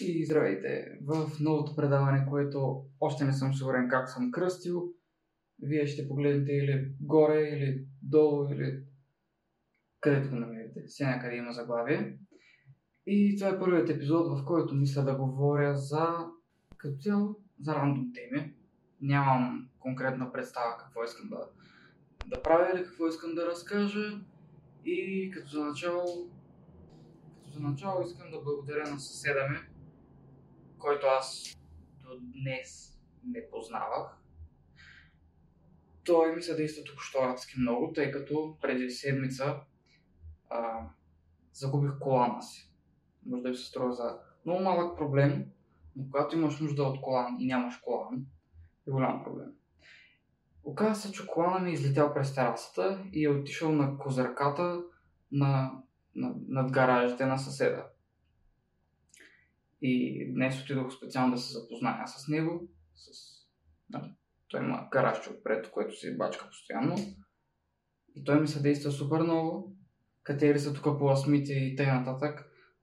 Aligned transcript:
И 0.00 0.24
здравейте! 0.24 0.98
В 1.02 1.30
новото 1.40 1.76
предаване, 1.76 2.26
което 2.28 2.84
още 3.00 3.24
не 3.24 3.32
съм 3.32 3.54
сигурен 3.54 3.88
как 3.88 4.10
съм 4.10 4.30
кръстил, 4.30 4.92
вие 5.62 5.86
ще 5.86 6.08
погледнете 6.08 6.52
или 6.52 6.92
горе, 7.00 7.40
или 7.40 7.86
долу, 8.02 8.48
или 8.52 8.82
където 10.00 10.30
го 10.30 10.36
намерите. 10.36 10.82
Все 10.86 11.04
някъде 11.04 11.36
има 11.36 11.52
заглавие. 11.52 12.18
И 13.06 13.36
това 13.38 13.50
е 13.50 13.58
първият 13.58 13.90
епизод, 13.90 14.38
в 14.38 14.44
който 14.44 14.74
мисля 14.74 15.04
да 15.04 15.14
говоря 15.14 15.76
за 15.76 16.06
като 16.76 16.98
цяло 16.98 17.36
за 17.60 17.74
рандом 17.74 18.12
теми. 18.14 18.54
Нямам 19.00 19.68
конкретна 19.78 20.32
представа 20.32 20.76
какво 20.78 21.04
искам 21.04 21.28
да, 21.28 21.48
да 22.26 22.42
правя 22.42 22.70
или 22.74 22.84
какво 22.84 23.06
искам 23.06 23.34
да 23.34 23.46
разкажа. 23.46 24.20
И 24.84 25.30
като 25.34 25.50
за 25.50 25.64
начало, 25.64 26.30
като 27.36 27.50
за 27.50 27.60
начало 27.60 28.02
искам 28.02 28.30
да 28.30 28.40
благодаря 28.42 28.90
на 28.90 29.00
съседа 29.00 29.48
ми, 29.48 29.75
който 30.78 31.06
аз 31.06 31.56
до 32.02 32.08
днес 32.20 32.98
не 33.24 33.50
познавах. 33.50 34.18
Той 36.04 36.34
ми 36.34 36.42
се 36.42 36.54
действа 36.54 36.84
току-що 36.84 37.18
адски 37.18 37.60
много, 37.60 37.92
тъй 37.92 38.10
като 38.10 38.56
преди 38.60 38.90
седмица 38.90 39.56
а, 40.50 40.88
загубих 41.52 41.98
колана 42.00 42.42
си. 42.42 42.72
Може 43.26 43.42
да 43.42 43.48
ви 43.48 43.56
се 43.56 43.64
струва 43.64 43.92
за 43.92 44.18
много 44.44 44.62
малък 44.62 44.98
проблем, 44.98 45.46
но 45.96 46.04
когато 46.04 46.36
имаш 46.36 46.60
нужда 46.60 46.82
от 46.82 47.00
колан 47.00 47.36
и 47.40 47.46
нямаш 47.46 47.76
колан, 47.76 48.26
е 48.88 48.90
голям 48.90 49.24
проблем. 49.24 49.52
Оказва 50.64 50.94
се, 50.94 51.12
че 51.12 51.26
колана 51.26 51.58
ми 51.58 51.70
е 51.70 51.72
излетял 51.72 52.14
през 52.14 52.34
терасата 52.34 53.04
и 53.12 53.24
е 53.24 53.30
отишъл 53.30 53.72
на 53.72 53.98
козърката 53.98 54.82
на, 55.32 55.72
на, 56.14 56.34
над 56.48 56.72
гаражите 56.72 57.26
на 57.26 57.38
съседа. 57.38 57.86
И 59.82 60.24
днес 60.34 60.62
отидох 60.62 60.96
специално 60.96 61.34
да 61.34 61.40
се 61.40 61.52
запозная 61.52 62.06
с 62.06 62.28
него. 62.28 62.68
С, 62.94 63.08
нали, 63.90 64.14
той 64.48 64.60
има 64.60 64.88
гаражче 64.92 65.30
отпред, 65.30 65.70
което 65.70 65.96
си 65.96 66.18
бачка 66.18 66.46
постоянно. 66.46 66.96
И 68.14 68.24
той 68.24 68.40
ми 68.40 68.48
съдейства 68.48 68.92
супер 68.92 69.20
много. 69.20 69.76
Катери 70.22 70.58
са 70.58 70.74
тук 70.74 70.98
по 70.98 71.08
асмите 71.08 71.52
и 71.52 71.76
т.н. 71.76 72.18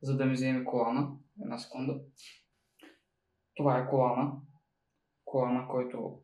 за 0.02 0.18
да 0.18 0.26
ми 0.26 0.34
вземе 0.34 0.66
колана. 0.66 1.18
Една 1.42 1.58
секунда. 1.58 2.02
Това 3.56 3.80
е 3.80 3.90
колана. 3.90 4.32
Колана, 5.26 5.68
който 5.68 6.20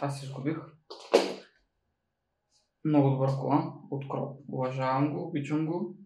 аз 0.00 0.22
изгубих. 0.22 0.58
Много 2.84 3.10
добър 3.10 3.30
колан 3.40 3.72
от 3.90 4.08
Кроп. 4.08 4.40
Уважавам 4.48 5.12
го, 5.12 5.28
обичам 5.28 5.66
го. 5.66 5.99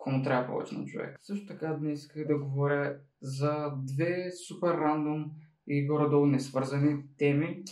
Кому 0.00 0.22
трябва 0.22 0.46
повече 0.46 0.74
на 0.74 0.84
човек. 0.84 1.16
Също 1.20 1.46
така 1.46 1.72
днес 1.72 2.00
исках 2.00 2.26
да 2.26 2.38
говоря 2.38 3.00
за 3.22 3.72
две 3.76 4.30
супер 4.48 4.74
рандом 4.74 5.30
и 5.66 5.86
горе-долу 5.86 6.26
несвързани 6.26 7.04
теми, 7.18 7.62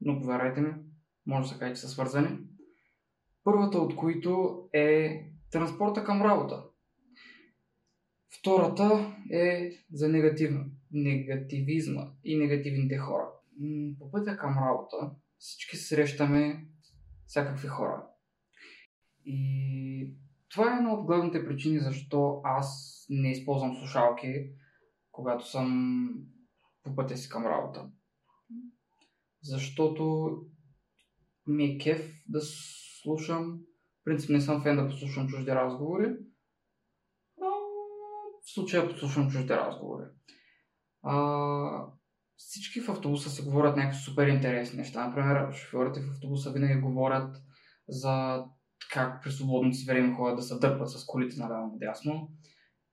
но 0.00 0.20
повярвайте 0.20 0.60
ми, 0.60 0.74
може 1.26 1.48
да 1.48 1.54
се 1.54 1.58
каже, 1.58 1.74
че 1.74 1.80
са 1.80 1.88
свързани. 1.88 2.38
Първата 3.44 3.78
от 3.78 3.96
които 3.96 4.62
е 4.72 5.22
транспорта 5.50 6.04
към 6.04 6.22
работа. 6.22 6.64
Втората 8.40 9.16
е 9.32 9.70
за 9.92 10.08
негативна, 10.08 10.64
негативизма 10.92 12.02
и 12.24 12.36
негативните 12.36 12.96
хора. 12.98 13.28
По 13.98 14.10
пътя 14.10 14.36
към 14.36 14.58
работа 14.58 15.10
всички 15.38 15.76
срещаме 15.76 16.66
всякакви 17.26 17.68
хора. 17.68 18.06
И 19.24 20.16
това 20.56 20.72
е 20.72 20.76
една 20.76 20.92
от 20.92 21.06
главните 21.06 21.46
причини 21.46 21.80
защо 21.80 22.40
аз 22.44 22.96
не 23.10 23.30
използвам 23.30 23.76
слушалки, 23.76 24.50
когато 25.12 25.48
съм 25.48 26.08
по 26.82 26.96
пътя 26.96 27.16
си 27.16 27.28
към 27.28 27.46
работа. 27.46 27.88
Защото 29.42 30.30
ми 31.46 31.64
е 31.64 31.78
кеф 31.78 32.24
да 32.28 32.40
слушам. 33.02 33.58
В 34.00 34.04
принцип 34.04 34.30
не 34.30 34.40
съм 34.40 34.62
фен 34.62 34.76
да 34.76 34.88
послушам 34.88 35.28
чужди 35.28 35.50
разговори, 35.50 36.16
но 37.38 37.46
в 38.42 38.54
случая 38.54 38.88
послушам 38.88 39.30
чужди 39.30 39.52
разговори. 39.52 40.04
А, 41.02 41.86
всички 42.36 42.80
в 42.80 42.88
автобуса 42.88 43.30
се 43.30 43.44
говорят 43.44 43.76
някакви 43.76 43.98
супер 43.98 44.26
интересни 44.26 44.78
неща. 44.78 45.06
Например, 45.06 45.52
шофьорите 45.52 46.00
в 46.00 46.10
автобуса 46.10 46.52
винаги 46.52 46.80
говорят 46.80 47.36
за 47.88 48.44
как 48.92 49.22
при 49.22 49.30
свободното 49.30 49.76
си 49.76 49.86
време 49.86 50.14
ходят 50.14 50.36
да 50.36 50.42
се 50.42 50.58
дърпат 50.58 50.90
с 50.90 51.06
колите 51.06 51.40
наляво 51.40 51.72
надясно. 51.72 52.30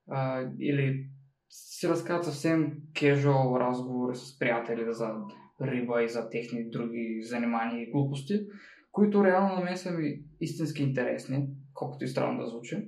А, 0.09 0.47
или 0.59 1.09
си 1.49 1.89
разказват 1.89 2.25
съвсем 2.25 2.77
кежуал 2.93 3.57
разговори 3.59 4.15
с 4.15 4.39
приятели 4.39 4.93
за 4.93 5.13
риба 5.61 6.03
и 6.03 6.09
за 6.09 6.29
техни 6.29 6.69
други 6.69 7.23
занимания 7.23 7.83
и 7.83 7.91
глупости, 7.91 8.39
които 8.91 9.25
реално 9.25 9.55
на 9.55 9.61
мен 9.61 9.77
са 9.77 9.91
ми 9.91 10.19
истински 10.39 10.83
интересни, 10.83 11.47
колкото 11.73 12.03
и 12.03 12.07
странно 12.07 12.43
да 12.43 12.49
звучи. 12.49 12.87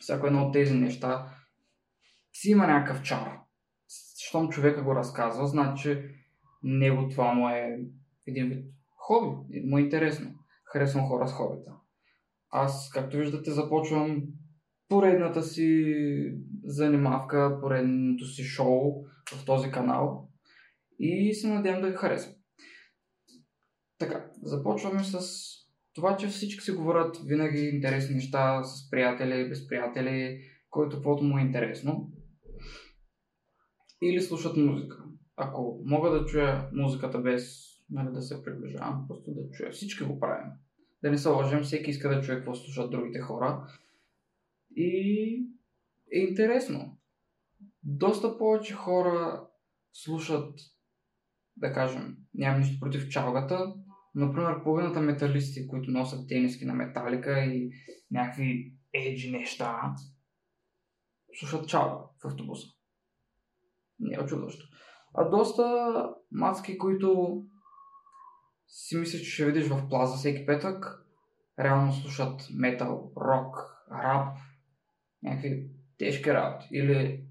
Всяко 0.00 0.26
едно 0.26 0.42
от 0.42 0.52
тези 0.52 0.74
неща 0.74 1.26
си 2.32 2.50
има 2.50 2.66
някакъв 2.66 3.02
чар. 3.02 3.38
Щом 4.18 4.48
човека 4.48 4.82
го 4.82 4.94
разказва, 4.94 5.46
значи 5.46 6.02
него 6.62 7.08
това 7.08 7.32
му 7.32 7.48
е 7.48 7.78
един 8.26 8.48
вид 8.48 8.64
хоби, 9.08 9.60
му 9.66 9.78
е 9.78 9.80
интересно. 9.80 10.30
Харесвам 10.64 11.06
хора 11.06 11.28
с 11.28 11.32
хобита. 11.32 11.72
Аз, 12.50 12.90
както 12.90 13.16
виждате, 13.16 13.50
започвам 13.50 14.22
поредната 14.88 15.42
си 15.42 15.94
занимавка, 16.64 17.58
поредното 17.60 18.24
си 18.24 18.42
шоу 18.42 19.04
в 19.34 19.44
този 19.46 19.70
канал 19.70 20.28
и 20.98 21.34
се 21.34 21.48
надявам 21.48 21.82
да 21.82 21.88
ви 21.88 21.96
хареса. 21.96 22.34
Така, 23.98 24.30
започваме 24.42 25.04
с 25.04 25.20
това, 25.94 26.16
че 26.16 26.26
всички 26.26 26.64
си 26.64 26.72
говорят 26.72 27.16
винаги 27.24 27.60
интересни 27.60 28.14
неща 28.14 28.64
с 28.64 28.90
приятели, 28.90 29.48
без 29.48 29.68
приятели, 29.68 30.40
който 30.70 30.96
каквото 30.96 31.24
му 31.24 31.38
е 31.38 31.42
интересно. 31.42 32.10
Или 34.02 34.20
слушат 34.20 34.56
музика. 34.56 35.04
Ако 35.36 35.80
мога 35.84 36.10
да 36.10 36.26
чуя 36.26 36.70
музиката 36.72 37.18
без 37.18 37.68
нали, 37.90 38.12
да 38.12 38.22
се 38.22 38.44
приближавам, 38.44 39.04
просто 39.08 39.30
да 39.30 39.50
чуя. 39.50 39.70
Всички 39.72 40.04
го 40.04 40.20
правим. 40.20 40.50
Да 41.02 41.10
не 41.10 41.18
се 41.18 41.28
лъжем, 41.28 41.62
всеки 41.62 41.90
иска 41.90 42.08
да 42.08 42.20
чуе 42.20 42.36
какво 42.36 42.54
слушат 42.54 42.90
другите 42.90 43.20
хора. 43.20 43.66
И 44.76 45.46
е 46.12 46.18
интересно. 46.18 46.98
Доста 47.82 48.38
повече 48.38 48.74
хора 48.74 49.46
слушат, 49.92 50.58
да 51.56 51.72
кажем, 51.72 52.16
нямам 52.34 52.60
нищо 52.60 52.80
против 52.80 53.08
чалгата. 53.08 53.74
Например, 54.14 54.62
половината 54.62 55.00
металисти, 55.00 55.68
които 55.68 55.90
носят 55.90 56.28
тениски 56.28 56.64
на 56.64 56.74
металика 56.74 57.40
и 57.40 57.70
някакви 58.10 58.74
еджи 58.92 59.30
неща, 59.30 59.94
слушат 61.38 61.68
чалга 61.68 61.96
в 62.22 62.26
автобуса. 62.26 62.68
Не 64.00 64.14
е 64.14 64.20
очудващо. 64.20 64.66
А 65.14 65.28
доста 65.28 65.92
мацки, 66.30 66.78
които 66.78 67.42
си 68.68 68.96
мислиш, 68.96 69.22
че 69.22 69.30
ще 69.30 69.46
видиш 69.46 69.68
в 69.68 69.88
плаза 69.88 70.16
всеки 70.16 70.46
петък, 70.46 71.04
реално 71.58 71.92
слушат 71.92 72.48
метал, 72.54 73.12
рок, 73.16 73.56
рап, 73.92 74.36
някакви 75.22 75.70
тежки 75.98 76.34
работи. 76.34 76.68
Или, 76.72 77.24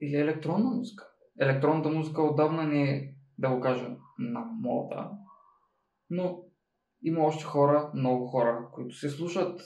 или 0.00 0.16
електронна 0.16 0.70
музика. 0.70 1.04
Електронната 1.40 1.90
музика 1.90 2.22
отдавна 2.22 2.62
не 2.62 2.82
е, 2.82 3.14
да 3.38 3.50
го 3.50 3.60
кажа, 3.60 3.96
на 4.18 4.40
мода. 4.40 5.10
Но 6.10 6.44
има 7.02 7.20
още 7.20 7.44
хора, 7.44 7.90
много 7.94 8.26
хора, 8.26 8.68
които 8.72 8.94
се 8.94 9.10
слушат 9.10 9.60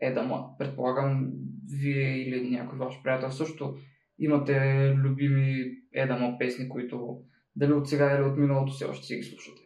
Едама. 0.00 0.58
Предполагам, 0.58 1.32
вие 1.80 2.22
или 2.22 2.50
някой 2.50 2.78
ваш 2.78 3.02
приятел 3.02 3.30
също 3.30 3.76
имате 4.18 4.88
любими 4.96 5.72
Едама 5.92 6.36
песни, 6.38 6.68
които 6.68 7.22
дали 7.56 7.72
от 7.72 7.88
сега 7.88 8.14
или 8.14 8.22
от 8.22 8.36
миналото 8.36 8.72
все 8.72 8.84
още 8.84 9.06
си 9.06 9.16
ги 9.16 9.22
слушате. 9.22 9.65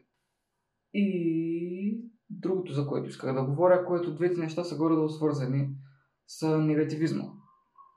И 0.94 2.10
другото, 2.30 2.72
за 2.72 2.86
което 2.86 3.08
исках 3.08 3.34
да 3.34 3.44
говоря, 3.44 3.84
което 3.84 4.14
двете 4.14 4.40
неща 4.40 4.64
са 4.64 4.76
горе-долу 4.76 5.08
свързани, 5.08 5.68
са 6.26 6.58
негативизма. 6.58 7.24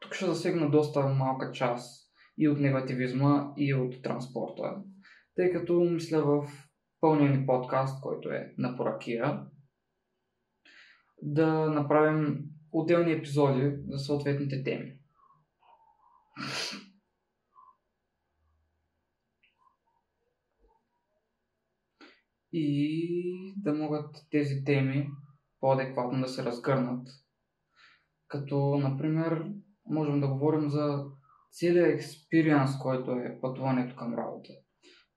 Тук 0.02 0.14
ще 0.14 0.26
засегна 0.26 0.72
доста 0.72 1.08
малка 1.08 1.52
част 1.52 2.04
и 2.38 2.50
от 2.50 2.60
негативизма, 2.60 3.54
и 3.58 3.74
от 3.74 4.02
транспорта, 4.02 4.84
тъй 5.36 5.52
като 5.52 5.80
мисля 5.80 6.22
в 6.22 6.52
пълния 7.02 7.38
ни 7.38 7.46
подкаст, 7.46 8.02
който 8.02 8.30
е 8.30 8.54
на 8.58 8.78
поракия, 8.78 9.46
да 11.22 11.70
направим 11.70 12.40
отделни 12.72 13.12
епизоди 13.12 13.76
за 13.88 14.00
съответните 14.00 14.64
теми. 14.64 14.94
И 22.54 23.54
да 23.58 23.74
могат 23.74 24.26
тези 24.32 24.64
теми 24.64 25.10
по-адекватно 25.60 26.22
да 26.22 26.28
се 26.28 26.44
разгърнат. 26.44 27.08
Като, 28.28 28.78
например, 28.78 29.46
можем 29.86 30.22
да 30.22 30.28
говорим 30.28 30.70
за 30.70 31.06
целият 31.52 31.94
експириенс, 31.94 32.80
който 32.80 33.12
е 33.12 33.40
пътуването 33.42 33.96
към 33.96 34.14
работа. 34.14 34.50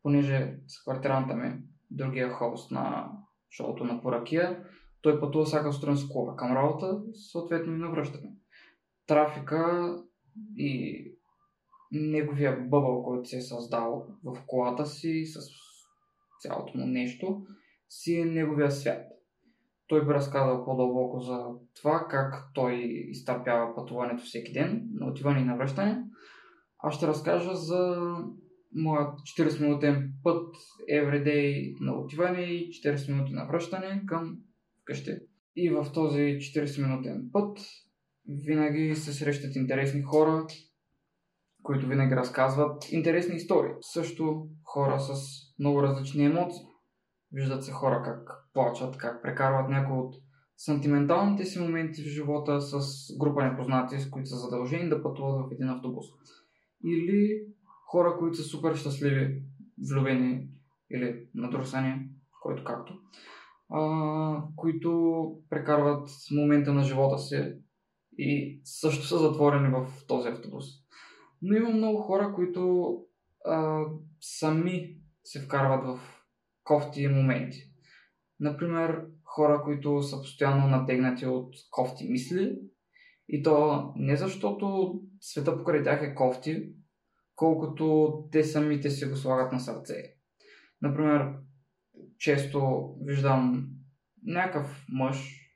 Понеже 0.03 0.57
с 0.67 0.83
квартиранта 0.83 1.37
ми, 1.37 1.63
другия 1.91 2.31
хост 2.31 2.71
на 2.71 3.11
шоуто 3.51 3.85
на 3.85 4.03
Поракия, 4.03 4.65
той 5.01 5.21
пътува 5.21 5.45
всяка 5.45 5.73
сутрин 5.73 5.97
с 5.97 6.09
кола 6.09 6.37
към 6.37 6.53
работа, 6.53 7.03
съответно 7.33 7.75
и 7.75 7.79
навръщане. 7.79 8.29
Трафика 9.07 9.95
и 10.57 11.03
неговия 11.93 12.61
бъбъл, 12.61 13.03
който 13.03 13.29
се 13.29 13.37
е 13.37 13.41
създал 13.41 14.07
в 14.25 14.43
колата 14.47 14.87
си 14.87 15.25
с 15.25 15.66
цялото 16.41 16.79
му 16.79 16.87
нещо, 16.87 17.43
си 17.89 18.15
е 18.15 18.25
неговия 18.25 18.71
свят. 18.71 19.03
Той 19.87 20.07
би 20.07 20.15
разказал 20.15 20.65
по-дълбоко 20.65 21.21
за 21.21 21.47
това, 21.81 22.07
как 22.11 22.51
той 22.55 22.75
изтърпява 23.11 23.75
пътуването 23.75 24.23
всеки 24.23 24.53
ден, 24.53 24.89
на 24.93 25.07
отиване 25.07 25.41
и 25.41 25.45
навръщане. 25.45 26.05
Аз 26.79 26.95
ще 26.95 27.07
разкажа 27.07 27.55
за 27.55 28.07
моят 28.75 29.19
40 29.39 29.61
минутен 29.61 30.13
път 30.23 30.57
everyday 30.93 31.75
на 31.81 31.99
отиване 31.99 32.41
и 32.41 32.71
40 32.71 33.13
минути 33.13 33.33
на 33.33 33.47
връщане 33.47 34.03
към 34.07 34.39
вкъщи. 34.83 35.11
И 35.57 35.71
в 35.71 35.87
този 35.95 36.21
40 36.21 36.83
минутен 36.83 37.31
път 37.33 37.59
винаги 38.29 38.95
се 38.95 39.13
срещат 39.13 39.57
интересни 39.57 40.03
хора, 40.03 40.47
които 41.67 41.87
винаги 41.87 42.17
разказват 42.17 42.93
интересни 42.93 43.37
истории. 43.37 43.73
Също 43.81 44.47
хора 44.65 45.01
с 45.01 45.15
много 45.59 45.83
различни 45.83 46.25
емоции. 46.25 46.67
Виждат 47.33 47.65
се 47.65 47.73
хора 47.73 48.03
как 48.05 48.29
плачат, 48.55 48.97
как 48.97 49.23
прекарват 49.23 49.71
някои 49.71 49.99
от 49.99 50.15
сантименталните 50.57 51.45
си 51.45 51.59
моменти 51.59 52.03
в 52.03 52.07
живота 52.07 52.61
с 52.61 52.79
група 53.19 53.45
непознати, 53.45 53.99
с 53.99 54.11
които 54.11 54.29
са 54.29 54.37
задължени 54.37 54.89
да 54.89 55.03
пътуват 55.03 55.41
в 55.41 55.53
един 55.53 55.69
автобус. 55.69 56.07
Или 56.85 57.47
хора, 57.91 58.17
които 58.19 58.37
са 58.37 58.43
супер 58.43 58.75
щастливи, 58.75 59.43
влюбени 59.91 60.49
или 60.91 61.29
надрусани, 61.35 62.09
който 62.43 62.65
както, 62.65 62.95
а, 63.71 64.43
които 64.57 65.33
прекарват 65.51 66.09
момента 66.31 66.73
на 66.73 66.83
живота 66.83 67.19
си 67.19 67.53
и 68.19 68.61
също 68.65 69.07
са 69.07 69.19
затворени 69.19 69.69
в 69.69 70.07
този 70.09 70.29
автобус. 70.29 70.86
Но 71.43 71.57
има 71.57 71.71
много 71.71 72.03
хора, 72.03 72.33
които 72.35 72.95
а, 73.45 73.85
сами 74.21 74.97
се 75.25 75.41
вкарват 75.41 75.85
в 75.85 76.01
кофти 76.65 77.09
моменти. 77.09 77.71
Например, 78.41 79.07
хора, 79.25 79.63
които 79.65 80.03
са 80.03 80.17
постоянно 80.17 80.69
натегнати 80.69 81.27
от 81.27 81.55
кофти 81.71 82.09
мисли. 82.09 82.59
И 83.29 83.43
то 83.43 83.93
не 83.97 84.17
защото 84.17 84.95
света 85.21 85.59
покрай 85.59 85.83
тях 85.83 86.03
е 86.03 86.15
кофти, 86.15 86.73
колкото 87.37 88.15
те 88.33 88.45
самите 88.45 88.91
си 88.91 89.07
го 89.07 89.17
слагат 89.17 89.53
на 89.53 89.61
сърце. 89.61 89.95
Например, 90.83 91.35
често 92.19 92.91
виждам 93.01 93.69
някакъв 94.25 94.85
мъж, 94.89 95.47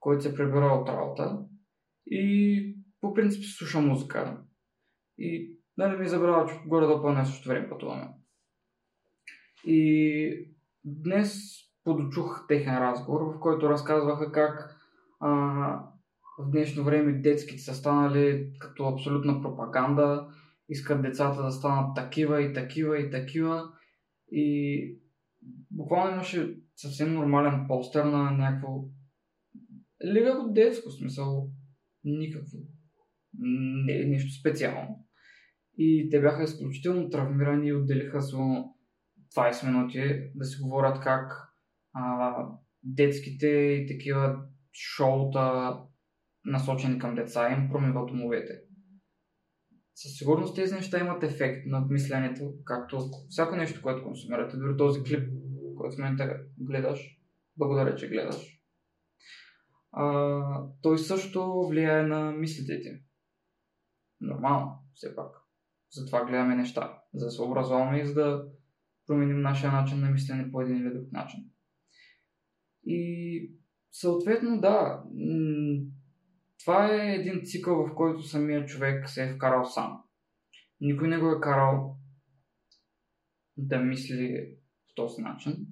който 0.00 0.22
се 0.22 0.34
прибира 0.34 0.66
от 0.66 0.88
работа 0.88 1.38
и 2.06 2.76
по 3.00 3.14
принцип 3.14 3.44
слуша 3.44 3.80
музика. 3.80 4.41
И 5.24 5.56
нали 5.78 5.96
ми 5.96 6.08
забравя, 6.08 6.48
че 6.48 6.68
горе 6.68 6.86
да 6.86 7.02
по 7.02 7.24
същото 7.24 7.48
време 7.48 7.68
пътуваме. 7.68 8.08
И 9.66 10.52
днес 10.84 11.52
подочух 11.84 12.44
техен 12.48 12.78
разговор, 12.78 13.20
в 13.20 13.40
който 13.40 13.68
разказваха 13.68 14.32
как 14.32 14.76
а, 15.20 15.30
в 16.38 16.50
днешно 16.50 16.84
време 16.84 17.12
детските 17.12 17.62
са 17.62 17.74
станали 17.74 18.52
като 18.58 18.88
абсолютна 18.88 19.42
пропаганда, 19.42 20.28
искат 20.68 21.02
децата 21.02 21.42
да 21.42 21.50
станат 21.50 21.96
такива 21.96 22.42
и 22.42 22.52
такива 22.52 22.98
и 23.00 23.10
такива. 23.10 23.72
И 24.32 24.96
буквално 25.70 26.12
имаше 26.14 26.56
съвсем 26.76 27.14
нормален 27.14 27.64
постер 27.68 28.04
на 28.04 28.30
някакво 28.30 28.84
леко 30.04 30.52
детско 30.52 30.90
смисъл. 30.90 31.48
Никакво. 32.04 32.58
Не, 33.38 34.04
нещо 34.04 34.40
специално. 34.40 35.01
И 35.78 36.08
те 36.10 36.20
бяха 36.20 36.42
изключително 36.42 37.10
травмирани 37.10 37.68
и 37.68 37.74
отделиха 37.74 38.22
само 38.22 38.76
20 39.36 39.66
минути 39.66 40.30
да 40.34 40.44
си 40.44 40.62
говорят 40.62 41.00
как 41.00 41.32
а, 41.94 42.34
детските 42.82 43.46
и 43.46 43.86
такива 43.86 44.44
шоута 44.72 45.78
насочени 46.44 46.98
към 46.98 47.14
деца 47.14 47.52
им 47.52 47.68
промиват 47.70 48.10
умовете. 48.10 48.52
Със 49.94 50.12
сигурност 50.12 50.56
тези 50.56 50.74
неща 50.74 50.98
имат 50.98 51.22
ефект 51.22 51.66
на 51.66 51.86
мисленето, 51.90 52.54
както 52.64 53.10
всяко 53.28 53.56
нещо, 53.56 53.82
което 53.82 54.04
консумирате. 54.04 54.56
Дори 54.56 54.76
този 54.76 55.02
клип, 55.02 55.28
който 55.76 55.96
в 55.96 55.98
момента 55.98 56.40
гледаш, 56.58 57.00
благодаря, 57.56 57.96
че 57.96 58.08
гледаш. 58.08 58.58
А, 59.92 60.42
той 60.82 60.98
също 60.98 61.68
влияе 61.68 62.02
на 62.02 62.32
мислите 62.32 62.80
ти. 62.80 62.88
Нормално, 64.20 64.72
все 64.94 65.16
пак. 65.16 65.41
Затова 65.92 66.24
гледаме 66.24 66.56
неща. 66.56 66.98
За 67.14 67.24
да 67.24 67.30
се 67.30 67.42
образоваме 67.42 67.98
и 67.98 68.06
за 68.06 68.14
да 68.14 68.44
променим 69.06 69.40
нашия 69.40 69.72
начин 69.72 70.00
на 70.00 70.10
мислене 70.10 70.50
по 70.50 70.60
един 70.60 70.76
или 70.76 70.94
друг 70.94 71.12
начин. 71.12 71.44
И 72.84 73.52
съответно, 73.90 74.60
да, 74.60 75.04
това 76.60 76.94
е 76.94 77.14
един 77.14 77.40
цикъл, 77.44 77.86
в 77.86 77.94
който 77.94 78.22
самия 78.22 78.66
човек 78.66 79.08
се 79.08 79.24
е 79.24 79.34
вкарал 79.34 79.64
сам. 79.64 80.02
Никой 80.80 81.08
не 81.08 81.18
го 81.18 81.30
е 81.30 81.40
карал 81.40 81.96
да 83.56 83.78
мисли 83.78 84.54
по 84.88 84.94
този 84.94 85.22
начин, 85.22 85.66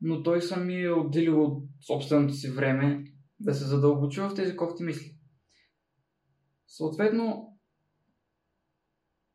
но 0.00 0.22
той 0.22 0.42
сами 0.42 0.82
е 0.82 0.90
отделил 0.90 1.44
от 1.44 1.64
собственото 1.86 2.34
си 2.34 2.50
време 2.50 3.04
да 3.40 3.54
се 3.54 3.64
задълбочи 3.64 4.20
в 4.20 4.34
тези 4.36 4.56
кофти 4.56 4.82
мисли. 4.82 5.16
Съответно, 6.66 7.51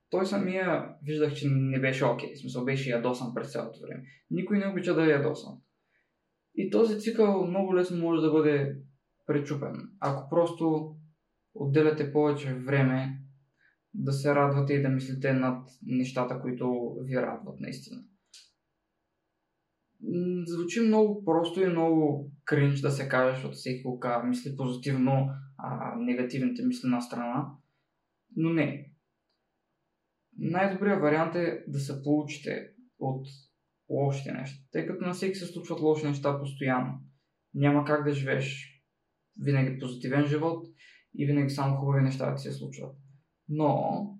той 0.09 0.25
самия 0.25 0.89
виждах, 1.04 1.33
че 1.33 1.50
не 1.50 1.80
беше 1.80 2.06
окей. 2.06 2.30
Okay. 2.30 2.42
Смисъл 2.42 2.65
беше 2.65 2.89
ядосан 2.89 3.33
през 3.33 3.51
цялото 3.51 3.80
време. 3.81 4.04
Никой 4.31 4.59
не 4.59 4.68
обича 4.68 4.95
да 4.95 5.06
е 5.06 5.09
ядосан. 5.09 5.57
И 6.56 6.69
този 6.69 7.00
цикъл 7.00 7.48
много 7.48 7.75
лесно 7.75 7.98
може 7.98 8.21
да 8.21 8.31
бъде 8.31 8.77
пречупен. 9.25 9.74
Ако 10.00 10.30
просто 10.30 10.95
отделяте 11.54 12.12
повече 12.12 12.54
време 12.54 13.21
да 13.94 14.12
се 14.12 14.36
радвате 14.36 14.74
и 14.74 14.81
да 14.81 14.89
мислите 14.89 15.33
над 15.33 15.69
нещата, 15.85 16.40
които 16.42 16.95
ви 17.04 17.16
радват 17.16 17.59
наистина. 17.59 18.02
Звучи 20.45 20.81
много 20.81 21.26
просто 21.26 21.61
и 21.61 21.68
много 21.68 22.31
кринч 22.45 22.80
да 22.80 22.92
се 22.92 23.09
каже, 23.09 23.33
защото 23.33 23.54
всеки 23.54 23.83
го 23.83 23.99
казва, 23.99 24.28
мисли 24.28 24.56
позитивно, 24.57 25.30
а 25.57 25.95
негативните 25.95 26.66
мисли 26.66 26.90
на 26.90 27.02
страна. 27.02 27.45
Но 28.35 28.49
не. 28.49 28.92
Най-добрият 30.37 31.01
вариант 31.01 31.35
е 31.35 31.63
да 31.67 31.79
се 31.79 32.03
получите 32.03 32.69
от 32.99 33.27
лошите 33.89 34.31
неща, 34.31 34.63
тъй 34.71 34.87
като 34.87 35.06
на 35.06 35.13
всеки 35.13 35.35
се 35.35 35.45
случват 35.45 35.79
лоши 35.79 36.07
неща 36.07 36.39
постоянно. 36.39 36.99
Няма 37.53 37.85
как 37.85 38.03
да 38.03 38.13
живееш 38.13 38.77
винаги 39.41 39.79
позитивен 39.79 40.25
живот 40.25 40.67
и 41.15 41.25
винаги 41.25 41.49
само 41.49 41.77
хубави 41.77 42.03
неща 42.03 42.35
ти 42.35 42.41
се 42.41 42.51
случват. 42.51 42.95
Но, 43.49 44.19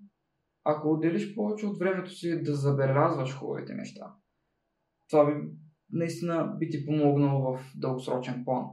ако 0.64 0.92
отделиш 0.92 1.34
повече 1.34 1.66
от 1.66 1.78
времето 1.78 2.10
си 2.10 2.42
да 2.42 2.54
забелязваш 2.54 3.34
хубавите 3.34 3.74
неща, 3.74 4.14
това 5.08 5.26
би, 5.26 5.32
наистина 5.90 6.56
би 6.58 6.70
ти 6.70 6.86
помогнало 6.86 7.56
в 7.56 7.72
дългосрочен 7.76 8.44
план. 8.44 8.64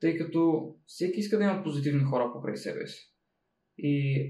Тъй 0.00 0.18
като 0.18 0.74
всеки 0.86 1.20
иска 1.20 1.38
да 1.38 1.44
има 1.44 1.62
позитивни 1.62 2.04
хора 2.04 2.32
покрай 2.32 2.56
себе 2.56 2.86
си. 2.86 3.14
И 3.78 4.26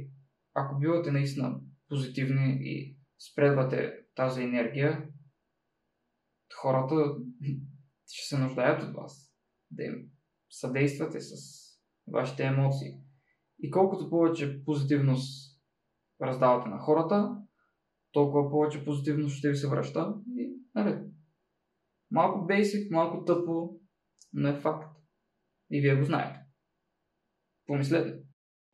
ако 0.54 0.78
бивате 0.78 1.10
наистина 1.10 1.60
позитивни 1.88 2.58
и 2.60 2.98
спредвате 3.30 3.92
тази 4.14 4.42
енергия, 4.42 5.08
хората 6.62 6.94
ще 8.06 8.28
се 8.28 8.42
нуждаят 8.42 8.82
от 8.82 8.94
вас. 8.94 9.32
Да 9.70 9.84
им 9.84 10.10
съдействате 10.50 11.20
с 11.20 11.32
вашите 12.12 12.44
емоции. 12.44 12.88
И 13.58 13.70
колкото 13.70 14.10
повече 14.10 14.64
позитивност 14.64 15.60
раздавате 16.22 16.68
на 16.68 16.78
хората, 16.78 17.36
толкова 18.12 18.50
повече 18.50 18.84
позитивност 18.84 19.36
ще 19.36 19.48
ви 19.48 19.56
се 19.56 19.68
връща. 19.68 20.14
И, 20.36 20.54
нали, 20.74 20.98
малко 22.10 22.46
бейсик, 22.46 22.90
малко 22.90 23.24
тъпо, 23.24 23.80
но 24.32 24.48
е 24.48 24.60
факт. 24.60 24.96
И 25.70 25.80
вие 25.80 25.96
го 25.96 26.04
знаете. 26.04 26.40
Помислете. 27.66 28.25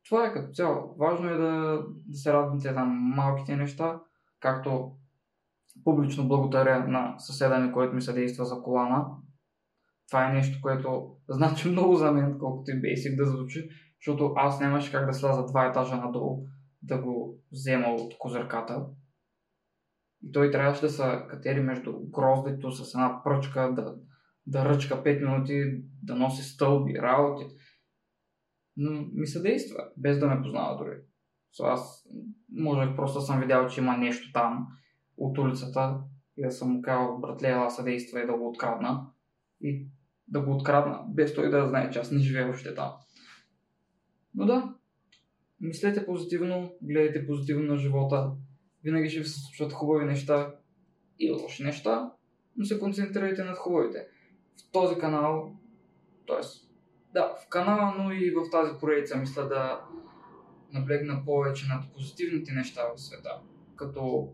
Това 0.08 0.26
е 0.26 0.32
като 0.32 0.52
цяло. 0.52 0.96
Важно 0.98 1.28
е 1.28 1.36
да, 1.36 1.82
да 2.06 2.16
се 2.16 2.32
радвате 2.32 2.72
на 2.72 2.84
малките 2.84 3.56
неща, 3.56 4.00
както 4.40 4.92
публично 5.84 6.28
благодаря 6.28 6.88
на 6.88 7.14
съседа 7.18 7.58
ми, 7.58 7.72
който 7.72 7.94
ми 7.94 8.02
съдейства 8.02 8.44
за 8.44 8.62
колана, 8.62 9.06
това 10.08 10.30
е 10.30 10.32
нещо, 10.32 10.58
което 10.62 11.16
значи 11.28 11.68
много 11.68 11.96
за 11.96 12.12
мен, 12.12 12.38
колкото 12.38 12.70
и 12.70 12.80
бейсик 12.80 13.16
да 13.16 13.26
звучи, 13.26 13.68
защото 14.00 14.32
аз 14.36 14.60
нямаше 14.60 14.92
как 14.92 15.06
да 15.06 15.14
сляза 15.14 15.46
два 15.46 15.66
етажа 15.66 15.96
надолу, 15.96 16.46
да 16.82 16.98
го 16.98 17.38
взема 17.52 17.88
от 17.88 18.18
козърката. 18.18 18.86
И 20.22 20.32
той 20.32 20.50
трябваше 20.50 20.80
да 20.80 20.90
се 20.90 21.02
катери 21.28 21.60
между 21.60 21.92
гроздето 22.00 22.70
с 22.70 22.94
една 22.94 23.22
пръчка, 23.24 23.74
да, 23.74 23.94
да 24.46 24.64
ръчка 24.64 25.02
5 25.02 25.20
минути, 25.20 25.82
да 26.02 26.14
носи 26.14 26.42
стълби, 26.42 26.94
работи. 26.94 27.44
Но 28.76 29.06
ми 29.12 29.26
се 29.26 29.42
действа, 29.42 29.84
без 29.96 30.18
да 30.18 30.26
ме 30.26 30.42
познава 30.42 30.76
дори. 30.76 30.96
So, 31.58 31.72
аз 31.72 32.08
може 32.52 32.96
просто 32.96 33.20
съм 33.20 33.40
видял, 33.40 33.68
че 33.68 33.80
има 33.80 33.96
нещо 33.96 34.32
там 34.32 34.66
от 35.16 35.38
улицата 35.38 36.00
и 36.36 36.42
да 36.42 36.50
съм 36.50 36.72
му 36.72 36.82
казал, 36.82 37.18
братле, 37.18 37.48
ела 37.48 37.70
съдейства 37.70 38.22
и 38.22 38.26
да 38.26 38.36
го 38.36 38.48
открадна. 38.48 39.06
И 39.60 39.86
да 40.28 40.40
го 40.40 40.54
открадна, 40.54 41.04
без 41.08 41.34
той 41.34 41.50
да 41.50 41.68
знае, 41.68 41.90
че 41.90 41.98
аз 41.98 42.10
не 42.10 42.18
живея 42.18 42.50
още 42.50 42.74
там. 42.74 42.92
Но 44.34 44.46
да, 44.46 44.74
мислете 45.60 46.06
позитивно, 46.06 46.74
гледайте 46.82 47.26
позитивно 47.26 47.72
на 47.72 47.78
живота. 47.78 48.32
Винаги 48.84 49.10
ще 49.10 49.20
ви 49.20 49.26
се 49.26 49.40
случват 49.40 49.72
хубави 49.72 50.04
неща 50.04 50.54
и 51.18 51.30
лоши 51.30 51.62
неща, 51.62 52.12
но 52.56 52.64
се 52.64 52.78
концентрирайте 52.78 53.44
над 53.44 53.58
хубавите. 53.58 54.06
В 54.56 54.72
този 54.72 54.98
канал, 54.98 55.56
т.е. 56.26 56.71
да, 57.12 57.34
в 57.44 57.48
канала, 57.48 57.94
но 57.98 58.12
и 58.12 58.30
в 58.30 58.50
тази 58.50 58.70
поредица 58.80 59.16
мисля 59.16 59.48
да 59.48 59.80
наблегна 60.72 61.24
повече 61.24 61.66
над 61.68 61.92
позитивните 61.92 62.52
неща 62.52 62.82
в 62.94 63.00
света. 63.00 63.40
Като 63.76 64.28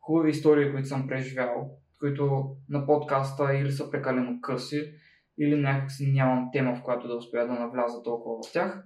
хубави 0.00 0.30
истории, 0.30 0.72
които 0.72 0.88
съм 0.88 1.06
преживял, 1.06 1.70
които 1.98 2.56
на 2.68 2.86
подкаста 2.86 3.54
или 3.54 3.72
са 3.72 3.90
прекалено 3.90 4.40
къси, 4.40 4.94
или 5.38 5.60
някакси 5.60 6.12
нямам 6.12 6.48
тема, 6.52 6.74
в 6.76 6.82
която 6.82 7.08
да 7.08 7.16
успея 7.16 7.46
да 7.46 7.52
навляза 7.52 8.02
толкова 8.02 8.36
в 8.36 8.52
тях. 8.52 8.84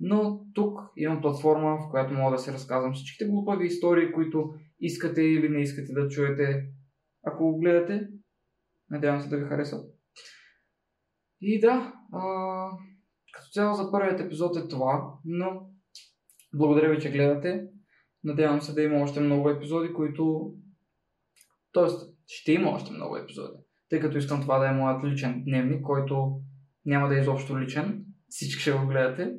Но 0.00 0.40
тук 0.54 0.80
имам 0.96 1.20
платформа, 1.20 1.76
в 1.76 1.90
която 1.90 2.14
мога 2.14 2.36
да 2.36 2.38
се 2.38 2.52
разказвам 2.52 2.92
всичките 2.92 3.24
глупави 3.24 3.66
истории, 3.66 4.12
които 4.12 4.54
искате 4.80 5.22
или 5.22 5.48
не 5.48 5.60
искате 5.60 5.92
да 5.92 6.08
чуете, 6.08 6.66
ако 7.22 7.44
го 7.44 7.58
гледате. 7.58 8.08
Надявам 8.90 9.20
се 9.20 9.28
да 9.28 9.36
ви 9.36 9.44
хареса. 9.44 9.84
И 11.40 11.60
да, 11.60 11.94
а, 12.12 12.22
като 13.32 13.48
цяло 13.52 13.74
за 13.74 13.90
първият 13.90 14.20
епизод 14.20 14.56
е 14.56 14.68
това, 14.68 15.12
но 15.24 15.70
благодаря 16.54 16.90
ви, 16.90 17.00
че 17.00 17.10
гледате. 17.10 17.66
Надявам 18.24 18.60
се 18.60 18.72
да 18.72 18.82
има 18.82 19.02
още 19.02 19.20
много 19.20 19.50
епизоди, 19.50 19.92
които... 19.92 20.52
Тоест, 21.72 22.14
ще 22.26 22.52
има 22.52 22.70
още 22.70 22.92
много 22.92 23.16
епизоди. 23.16 23.58
Тъй 23.88 24.00
като 24.00 24.18
искам 24.18 24.40
това 24.40 24.58
да 24.58 24.68
е 24.68 24.72
моят 24.72 25.04
личен 25.04 25.44
дневник, 25.44 25.82
който 25.82 26.40
няма 26.84 27.08
да 27.08 27.16
е 27.16 27.20
изобщо 27.20 27.60
личен. 27.60 28.04
Всички 28.28 28.62
ще 28.62 28.72
го 28.72 28.86
гледате. 28.86 29.34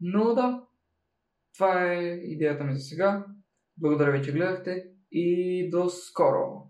Но 0.00 0.34
да, 0.34 0.62
това 1.54 1.92
е 1.92 2.20
идеята 2.22 2.64
ми 2.64 2.74
за 2.74 2.80
сега. 2.80 3.26
Благодаря 3.76 4.12
ви, 4.12 4.24
че 4.24 4.32
гледахте 4.32 4.84
и 5.12 5.68
до 5.70 5.88
скоро! 5.88 6.60